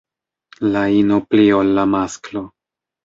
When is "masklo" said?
1.93-2.43